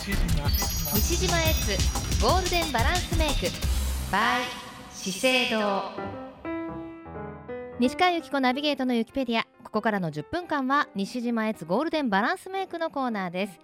[0.00, 3.48] 西島エッツゴールデンバランスメイク。
[4.10, 4.40] by
[4.94, 5.82] 資生堂。
[7.78, 9.42] 西川由紀子ナビゲートのユキペディア。
[9.62, 13.60] ここからの10分間は西島エッツゴールデンバランスメイクのコーナーです。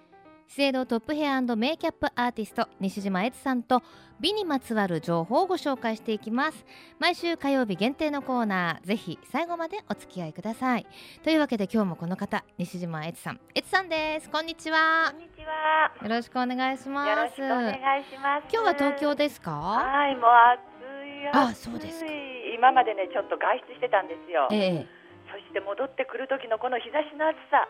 [0.49, 3.83] 資生堂トップヘアメイキャップアーティスト西島悦さんと
[4.21, 6.65] 美にまつわる情報をご紹介していきます
[7.01, 10.87] 毎週火曜日限定のコーナーぜひ最後までお付き合いください
[11.25, 15.93] というわけで今日もこの方西島悦さん悦さんですこんにちはこんにちは。
[16.01, 18.47] よろしくお願いしますよろしくお願いします。
[18.53, 19.51] 今日は東京ですか？
[19.51, 20.61] はい、もう暑
[21.05, 21.71] いあ暑い。
[21.73, 22.11] そうですか
[22.55, 24.49] 今までね、ちょっと外出してたんですよ。
[24.51, 24.87] ええ
[25.29, 27.69] そして戻ってくる時のこの日差しの暑さ。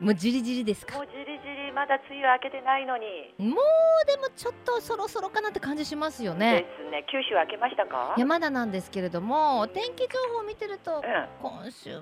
[0.00, 0.96] もうじりじりですか？
[0.96, 3.34] もうじりじりまだ梅雨明けてないのに。
[3.38, 7.04] もうでもちょっとそろそろかなって感じしますよでねすね。
[7.10, 8.14] 九州明けましたか？
[8.16, 11.02] いやまだなんですけれども天気情報を見てるとうん。
[11.42, 12.00] 今週末来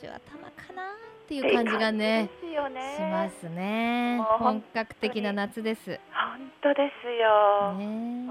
[0.00, 0.82] 週頭かな
[1.24, 2.30] っていう感じがねね。
[2.96, 7.74] しますね本格的な夏ですね本当ですよ。
[7.78, 8.30] うん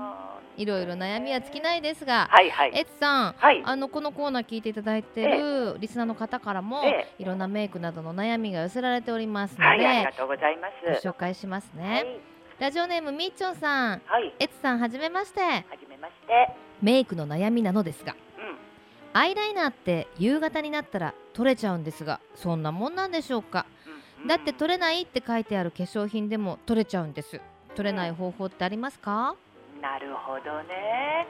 [0.56, 2.72] いろいろ悩みは尽きないですがはいはい。
[2.76, 3.62] エツさんはい。
[3.66, 11.04] あのこのコーナー聞いていただいてるリスナーの方からもえいろんなメイクなどの悩みが寄せられておりますのはい、ありでがとうございます。
[11.04, 12.06] ご紹介しますはね
[12.60, 12.62] い。
[12.62, 14.34] ラジオネームみっちょんさんはい。
[14.40, 16.56] エツさんはじめましてはじめまして。
[16.82, 18.58] メイクの悩みなのですがうん。
[19.14, 23.66] アイライナーって夕方になったら取れちゃうんですがそんなもんなんでしょうか？
[24.22, 27.42] うんだって取れないって書いてある化粧品でも取れちゃうんです
[27.76, 29.36] 取れない方法ってありますか？
[29.82, 31.28] なるほどね。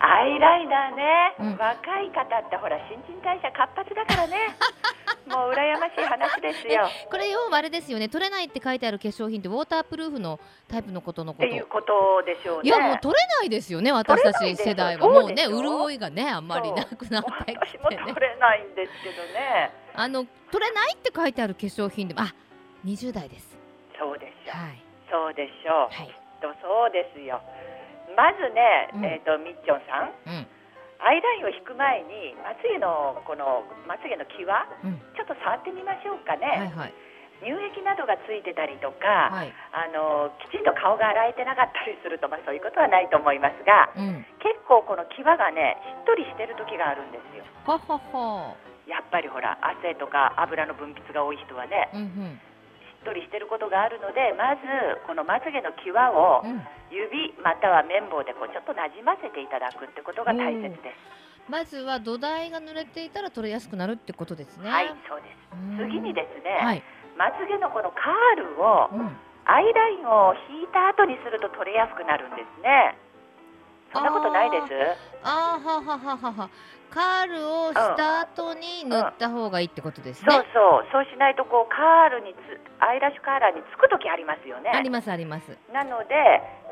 [0.00, 4.54] アイライナーね、うん若い方ってほら新陳代謝活発だからね。
[5.26, 6.86] もう羨ましい話ですよ。
[7.10, 12.68] これ要はあれですよね取れないって書いてある化粧品ってウォータープルーフのタイプのことのことっていうことでしょうね。
[12.68, 19.72] いやもう取れないですよね私たち世代はもうね潤いがねあんまりなくなってき私もてね取れないんですけどね。
[19.94, 22.34] あの取れないって書いてある化粧品でもあ
[22.84, 23.56] 20代です
[23.98, 24.56] そうでしょう。
[24.58, 25.94] はいそうでしょう。
[25.94, 27.40] はいきっとそうですよ。
[28.16, 29.04] まずね、うん。
[29.04, 30.46] えっ、とみっちょんさん、うん。
[31.04, 34.46] アイラインを引く前にまつげのこのまつげの際、
[34.82, 34.98] うん。
[35.14, 36.72] ちょっと触ってみましょうかね。
[36.72, 36.94] はいはい。
[37.42, 39.28] 乳液などがついてたりとか。
[39.28, 39.52] はい。
[39.74, 44.24] あのきちんと顔が洗えてなかったりすると、まあ、そういうことはないと思いますがうん。
[44.38, 47.44] 結構この際がねしっとりしてる時があるんですよ。
[47.66, 48.56] ほほほ。
[48.86, 51.90] やっぱりほら汗とか油の分泌が多い人はね。
[51.92, 52.40] うんうん
[53.04, 54.64] とりしてることがあるのでまず
[55.06, 56.64] このまつげの際をうん。
[56.94, 64.70] 指または綿棒でこうちょっとなじませていただくってことが大切です、まずは土台が濡れていたら取れやすくなるってことですね。
[64.70, 65.58] はいそうです。
[65.58, 65.90] うん。
[65.90, 66.82] 次にですね、はい。
[67.18, 69.16] まつげのこのカールをうん。
[69.46, 72.96] アイラインを引いた後にすると取れやすくなるんですね。
[73.92, 74.70] そんなことないです？
[75.22, 76.50] あーははははは
[76.90, 82.38] カールをした後に塗った方がいいってことですね、そうそう、そうしないとこうカールにつ
[82.84, 84.70] アイラッシュカーラーにつく時ありますよね。
[84.74, 85.56] ありますあります。
[85.72, 86.14] なので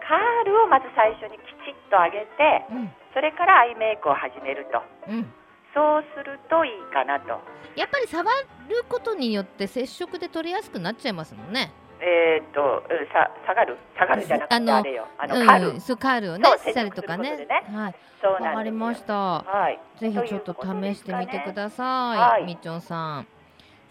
[0.05, 2.93] カールをまず最初にきちっと上げて、うん。
[3.15, 4.83] それからアイメイクを始めると。
[5.09, 5.33] うん。
[5.75, 7.41] そうするといいかなと。
[7.77, 8.31] やっぱり触
[8.69, 11.73] ることによって接触で取れやすくなっちゃいますもんね。
[12.01, 13.79] えーっとうんさ下がる？
[13.97, 15.07] 下がるじゃなくてあれよ。
[15.19, 17.31] あのうんカール、そうカールをねしたりとかね。
[17.31, 17.95] 接触することではい。
[18.21, 19.15] そうなんわかりました。
[19.15, 19.81] はい。
[19.99, 22.45] ぜひちょっと試してみてください、はい。
[22.45, 23.27] みっちょんさん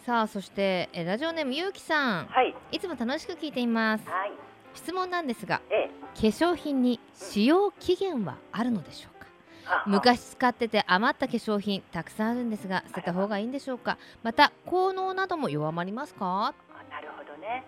[0.06, 2.25] さあそしてえラジオネームゆうきさん。
[2.25, 2.56] はい。
[2.72, 4.09] いつも楽しく聞いています。
[4.09, 4.31] はい。
[4.73, 5.89] 質問なんですがええ。
[6.16, 9.28] 化粧品に使用期限はあるのでしょうか？
[9.67, 9.84] あ。
[9.85, 14.00] 昔使ってて余った化粧品たくさんあるんですが捨てた方がいいんでしょうか？
[14.23, 16.47] また効能なども弱まりますか？
[16.47, 16.53] あ
[16.90, 17.63] なるほどね。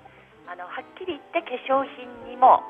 [0.48, 1.84] あのはっきり言って化粧
[2.26, 2.62] 品にも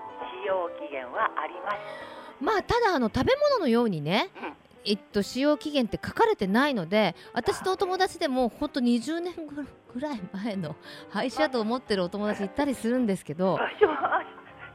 [0.44, 2.44] 使用期限はあります。
[2.44, 4.54] まあただあの食べ物のようにねうん
[4.86, 10.76] えっと使用期限って書かれてないので私とお友達でもほんと20年ぐぐらい前の
[11.10, 14.22] 廃車と思ってるお友達いたりするんですけど場所は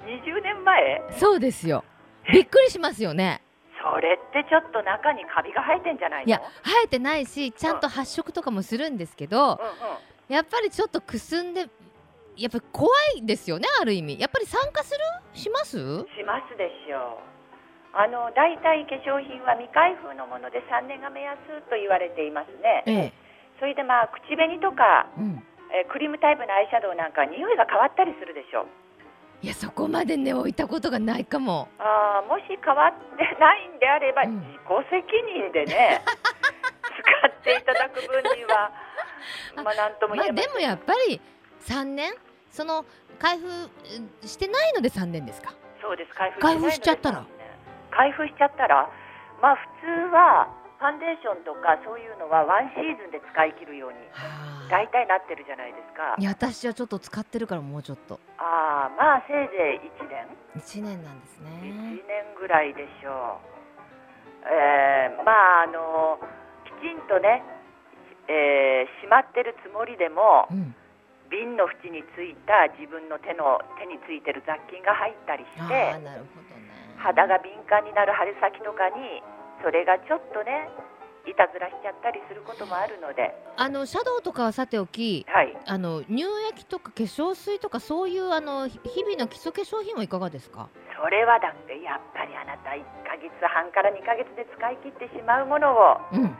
[0.05, 1.03] 20年前？
[1.19, 1.85] そうですよ。
[2.33, 3.43] びっくりしますよね。
[3.83, 6.29] それってちょっと中にカビが生えてんじゃないの？
[6.29, 9.55] いや生えてないしちゃんと発色とかもするんですけどうんう
[10.33, 10.35] ん。
[10.35, 11.69] やっぱりちょっとくすんで
[12.37, 14.19] やっぱり怖いですよねある意味。
[14.21, 14.99] やっぱり参加する？
[15.35, 15.77] します？
[15.77, 17.38] しますでしょう
[17.99, 21.35] あの大体化粧品は未開封のもので3年が目安
[21.69, 22.85] と言われていますね。
[22.87, 23.13] ええ。
[23.59, 25.43] それでまあ口紅とか、うん。
[25.75, 28.67] えークリームタイプのアイシャドウなんかは匂いが変わったりするでしょう。
[29.43, 31.69] いやそこまでね置いたことがないかも。
[31.79, 34.39] あーもし変わってないんであれば、うん。
[34.47, 35.03] 自己責
[35.43, 36.01] 任でね
[36.95, 38.71] 使っていただく分には
[39.57, 41.21] まあ何ともま言えませんあでもやっぱり
[41.67, 42.13] 3年？
[42.51, 42.85] その
[43.19, 43.47] 開封
[44.23, 45.53] えしてないので3年ですか？
[45.83, 47.25] そうです開封開封しちゃったら
[47.99, 48.87] 開封しちゃったら
[49.43, 50.47] まあ普通は
[50.79, 54.71] ファンデーションとかそういうのはワンシーズンで使い切るようにはあ。
[54.71, 56.15] 大体なってるじゃないですか。
[56.19, 58.21] いや私はちょっと使ってるからもうちょっと。
[58.39, 60.29] あああせいぜい1年。
[60.55, 63.41] 1年なんです1ね年ぐらいでしょ
[64.45, 66.19] う、えーまああの
[66.65, 67.43] きちんとね、
[68.29, 70.75] えーしまってるつもりでもうん。
[71.31, 76.68] 瓶の縁についた自分の手の手についてる雑菌が入ったりしあてあなるほどね
[76.99, 79.23] 肌が敏感になる春先とかに
[79.63, 80.69] それがちょっとね
[81.27, 90.71] いたずらしちゃったりすることもあるので、あのシャドウとかはさておきはい、あの乳液とか化粧水とかそういうあのひ日々の基礎化粧品はいかがですか？
[90.97, 96.35] それはだってやっぱりあなた1ヶ月半から2ヶ月で使い切ってしまうものをうん。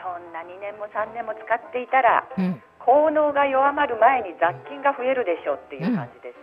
[0.00, 6.36] そんな2年も3年も使っていたらうん効能が弱まる前に雑菌が増えるでしょうっていう感じです、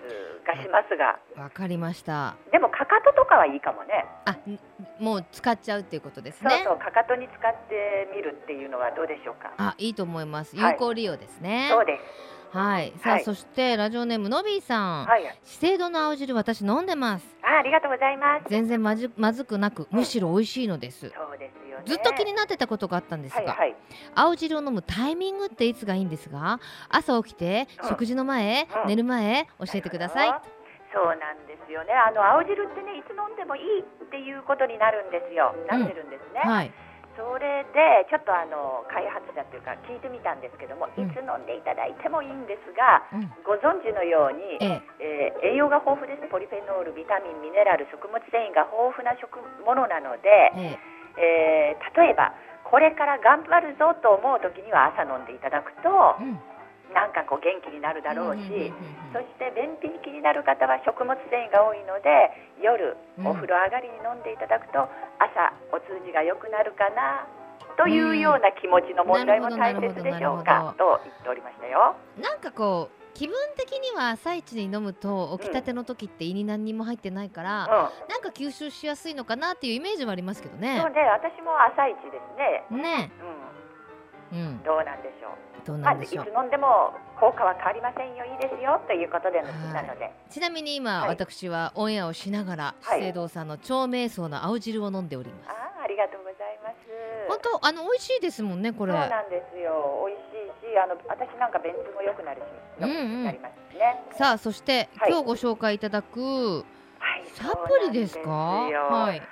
[0.45, 1.19] がしますが。
[1.41, 2.35] わかりました。
[2.51, 4.05] でもかかととかはいいかもね。
[4.25, 4.59] あん
[4.99, 9.53] もう使っちゃうっていうことですそうねそうかかとに使ってみるっていうのはどうでしょうか。
[9.57, 10.55] あいいと思います。
[10.55, 10.73] はい。
[10.73, 11.69] 有効利用ですね。
[11.71, 12.57] そうです。
[12.57, 12.93] はい。
[13.03, 13.23] さあ、はい。
[13.23, 15.23] そしてラジオネームのびーさん、はい。
[15.43, 17.25] 資生堂の青汁私飲んでます。
[17.43, 18.45] あありがとうございます。
[18.49, 20.99] 全然まじまずくなくむしろ美味しいのです。
[20.99, 21.19] そうです
[21.75, 21.85] よね。
[21.87, 23.75] ずっと気になってたことがあったんですが、はいはい。
[24.15, 27.89] 青汁を飲むタイミングっていつがいいんですが朝起きてうん。
[27.89, 28.87] 食事の前、うん。
[28.87, 30.29] 寝る前教えてください。
[30.93, 31.91] そうなんですよね。
[31.91, 35.53] あの青汁ってねいつ飲んでもいいっていうことになるんですよ。
[35.67, 36.71] なってるんですね、はい。
[37.19, 41.03] それでちょっとあの開発者というか聞いてみたんですけども、うん。
[41.03, 43.27] いつ飲んでいただいてもいいんですがうん。
[43.43, 45.35] ご存知のように、ええ。
[45.43, 52.33] えー栄養が豊富ですポリフェノールビタミンミネラル食物繊維が豊富な食物なので、ええー例えば
[52.63, 56.39] これから頑張るぞと思う時には朝飲んでいただくとえうん。
[56.93, 58.71] なんかこう元気になるだろうし、
[59.11, 62.31] そして便秘に気になる方は食物繊維が多いので
[62.63, 63.27] 夜うん。
[63.27, 64.87] お風呂上がりに飲んでいただくと
[65.19, 67.27] 朝お通じが良くなるかな
[67.77, 71.95] というような気持ちの問題も大切でしょうかと言っておりましたよ。
[72.15, 80.89] なんかこう気分的には朝一に飲むと起きたての時って胃に何にも入ってないから、うんなんか吸収しやすいのかなっていうイメージはありますけどねそう。
[80.91, 82.19] ね、私も朝一で
[82.71, 82.81] すね。
[82.81, 83.11] ね、
[84.31, 85.65] うん、うん、どうなんでしょう。
[85.65, 86.25] どうなんでしょう。
[86.35, 95.65] 飲んでも効果は変わりませんよ、いいですよということでなので、ちなみに今、はい私はオンエアをしながら、はい資生堂さんの超瞑想の青汁を飲んでおります。
[97.27, 98.93] 本当あの美味しいですもんねこれ。
[98.93, 100.05] そうなんですよ。
[100.07, 102.43] 美味しいし、あの私なんか便通も良くなるし、
[102.81, 104.01] うんうんなりますしね。
[104.17, 106.19] さあそして、はい今日ご紹介いただく
[106.99, 107.23] はい。
[107.33, 108.29] サプリですか？
[108.29, 109.19] はい。
[109.19, 109.25] ね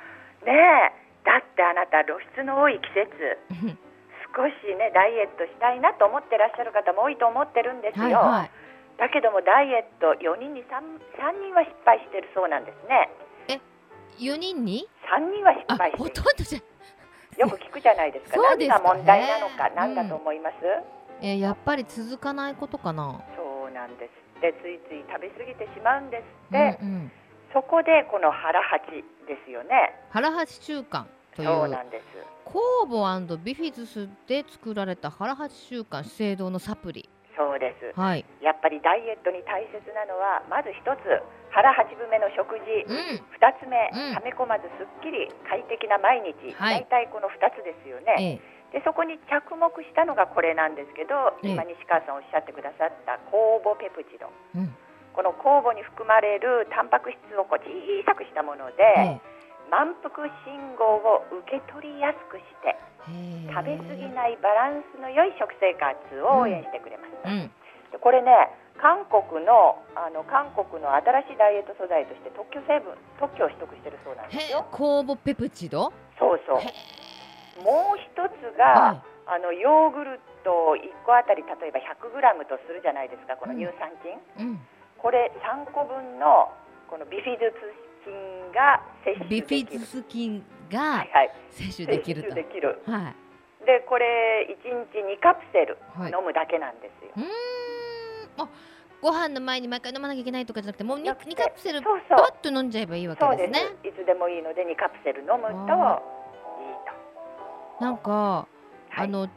[0.45, 3.07] え、だってあなた露出の多い季節、
[4.36, 8.04] 少しねダイエットしたいなと思ってらっしゃる方も多いと思ってるんですよ。
[8.04, 8.51] はいはい。
[8.98, 10.78] だけどもダイエット4人に 3,
[11.18, 13.10] 3人は失敗してるそうなんですね。
[14.19, 16.12] 四人に？3人は失あ敗してほる。
[16.13, 16.60] とんどじゃ。
[17.38, 18.35] よく聞くじゃないですか。
[18.35, 18.80] そうですか。
[18.80, 20.56] ね何が問題なのか、うん何だと思います、
[21.21, 23.21] えーやっぱり続かないことかな。
[23.35, 24.12] そうなんです。
[24.39, 27.12] ってついつい食べ過ぎてしまうんですうんって、うん。
[27.53, 28.81] そこでこの腹八
[29.27, 29.95] ですよね。
[30.09, 32.03] 腹八週間といそううなんです。
[32.45, 37.09] 酵母ビフィズスで作られた腹八週間資生堂のサプリ。
[37.35, 37.94] そうです。
[38.00, 38.25] はい。
[38.41, 43.21] やっぱりダイエットに大切なのはまず一つ腹八分目の食事、うん。
[43.38, 44.13] 二つ目、うん。
[44.18, 46.85] 溜め込まずすっきり快適な毎日、はい。
[46.89, 48.41] 大体この二つですよね、
[48.74, 48.80] ええ。
[48.80, 51.53] でそこに着目したのがこれなんですけど、ええ。
[51.53, 54.75] 今西川さんおっしゃってくださった酵母ペプチドうん。
[55.13, 57.69] この酵母に含まれるタンパク質をこう小
[58.05, 59.34] さくしたもので、え。
[59.74, 65.91] 満腹信号を受け取りやすくして食べ過ぎないバランスの良い食生活
[66.24, 67.51] を応援してくれます、うん。
[67.91, 68.31] でこれね
[68.79, 74.65] 韓国のあの韓国の新しいダイエット素材として特許成分特許を取得してるそうなんですよ。
[74.72, 75.91] 酵母ペプチド？
[76.17, 76.74] そうそうへ
[77.62, 78.57] もう一つえ。
[78.57, 84.50] が、はあのヨーグルト1個あたり例えば 100g とするじゃないですかこの乳酸菌、い。
[84.50, 84.60] うん。
[84.98, 86.51] これ3個分の
[86.89, 90.43] このビフィズス菌が摂取ビできるフィズス菌
[90.74, 92.30] がはいはい摂取できると。
[92.30, 93.15] 摂取できるはい。
[93.65, 96.12] でこれ1日2カプセルはい。
[96.12, 98.46] 飲むだけなんですよ、うーん。
[98.46, 98.50] あ、
[99.01, 103.62] ご飯の前に毎回飲まなきゃいけないとかじゃなくて、もう 2, なくてカプセルそうそうパッと飲んじゃえばいいわけそうですね。
[103.84, 106.03] いつでもいいので2カプセル飲むといいあ
[107.80, 108.48] となんか、は
[109.03, 109.30] いあの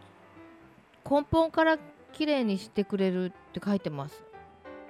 [1.09, 1.79] 根本から
[2.13, 4.25] きれいにしてくれるって書いてます。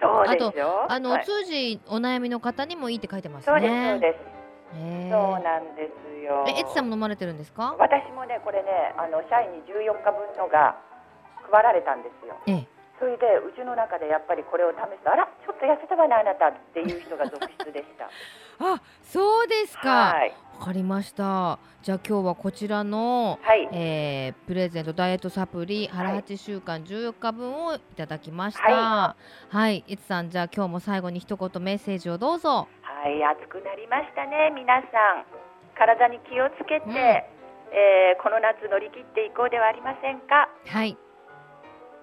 [0.01, 3.91] そうですよあの、はいお通じお悩みの方にもいいって書いてますそうですね。
[3.93, 4.19] そうです、
[5.11, 6.45] そうなんですよ。
[6.49, 7.75] え、エツさんも飲まれてるんですか？
[7.79, 10.77] 私もねこれねあの社員に14日分のが
[11.51, 12.37] 配られたんですよ。
[12.47, 12.67] ええ。
[12.99, 18.09] それでうちの中でやっぱりこれを試すとあらちょっと痩せたわねあなたっていう人が続出でした。
[18.59, 20.15] あ、そうですか。
[20.15, 20.35] はい。
[20.59, 21.59] わかりました。
[21.83, 28.63] じゃあ今日はこちらの、はい、えープレゼントダイエットサプリ腹はい8週間14日分をいただきました。
[28.73, 29.17] は
[29.51, 32.49] はい、いつさんじゃあ今日も最後に一言メッセージをどうぞ。
[32.51, 32.67] は
[33.09, 34.87] い、暑くなりましたね、皆さ
[35.23, 35.25] ん。
[35.77, 36.93] 体に気をつけて、うん。
[36.93, 40.49] えーこの夏乗り切っていこうではありませんか？
[40.67, 40.97] はい。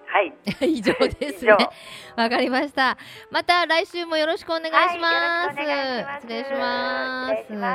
[0.06, 0.32] はい。
[0.78, 1.52] 以上ですね。
[2.16, 2.96] わかりました。
[3.30, 6.22] また来週もよろしくお願いします,、はいます。
[6.22, 7.28] 失礼しま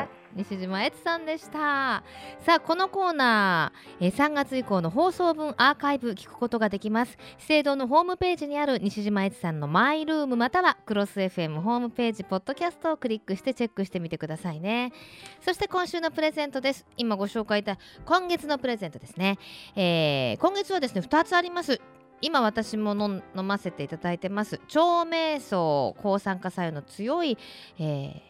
[0.09, 2.01] す西島悦さんでした。
[2.45, 7.17] さあこのコーナー、えー3月以降の放送分アーカイブ聞くことができます。
[7.37, 14.93] 資生堂のホームページにある西島悦さんのマイルームまたはクロス FM ホームページポッドキャストをクリックしてチェックしてみてくださいね。
[15.41, 16.85] そして今週のプレゼントです。
[16.95, 19.37] 今ご紹介いた今月のプレゼントですね、
[19.75, 21.81] えー今月はですね2つあります。
[22.21, 24.55] 今私も飲飲ませていただいてます。
[24.55, 27.37] 腸瞑想抗酸化作用の強い、
[27.77, 28.29] えー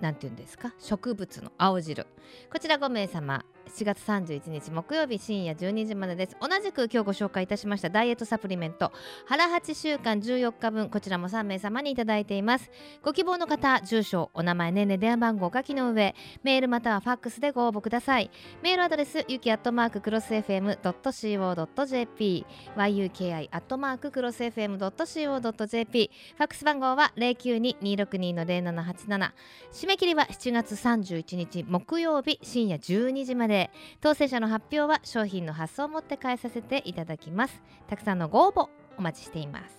[0.00, 0.74] なんて言うんですか？
[0.78, 2.06] 植物の青汁。
[2.52, 6.36] こちら5名様7月31日木曜日深夜12時までです。
[6.40, 8.90] 同じく今日ご紹介いたしましたダイエットサプリメント。
[9.26, 12.70] 腹8週間14日分こちらも3名様にいただいています。
[13.02, 18.30] ご希望の方住所お名前年齢電話番号を書きの上メールまたはファックスでご応募ください。
[18.62, 22.46] メールアドレスゆきアットマーククロス FM.co.jp
[22.76, 29.32] yuki アットマーククロス FM.co.jp ファックス番号は092-262-0787
[29.72, 33.57] 締め切りは7月31日木曜日深夜12時まで。
[34.00, 37.62] 当選者の発表は商品の発送をもって返させていただきます。
[37.88, 39.78] たくさんのご応募お待ちしています。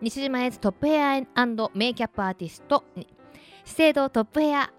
[0.00, 1.20] 西島エイズトップヘア
[1.74, 2.84] メイキャップアーティスト
[3.64, 4.70] 資生堂トップヘア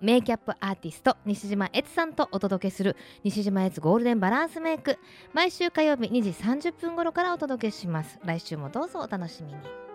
[0.00, 2.94] メイキャップアーティスト西島悦さんとお届けする
[3.24, 4.98] 西島悦ゴールデンバランスメイク
[5.32, 8.18] 毎週火曜日2時30分頃からお届けします。
[8.24, 9.85] 来週もどうぞお楽しみに。